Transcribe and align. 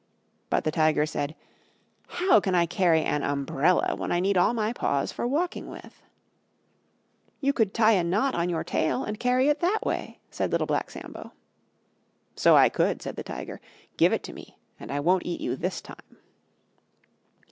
But 0.49 0.63
the 0.63 0.71
Tiger 0.71 1.05
said, 1.05 1.35
"How 2.07 2.39
can 2.39 2.55
I 2.55 2.65
carry 2.65 3.03
an 3.03 3.21
umbrella 3.21 3.93
when 3.95 4.11
I 4.11 4.19
need 4.19 4.35
all 4.35 4.51
my 4.55 4.73
paws 4.73 5.11
for 5.11 5.27
walking 5.27 5.67
with?" 5.69 6.01
"You 7.39 7.53
could 7.53 7.71
tie 7.71 7.91
a 7.91 8.03
knot 8.03 8.33
on 8.33 8.49
your 8.49 8.63
tail, 8.63 9.03
and 9.03 9.19
carry 9.19 9.47
it 9.47 9.59
that 9.59 9.85
way," 9.85 10.17
said 10.31 10.51
Little 10.51 10.65
Black 10.65 10.89
Sambo. 10.89 11.33
"So 12.35 12.55
I 12.57 12.67
could," 12.67 13.03
said 13.03 13.15
the 13.15 13.21
Tiger. 13.21 13.61
"Give 13.95 14.11
it 14.11 14.23
to 14.23 14.33
me 14.33 14.57
and 14.79 14.89
I 14.91 14.99
won't 14.99 15.21
eat 15.27 15.39
you 15.39 15.55
this 15.55 15.81
time." 15.81 16.17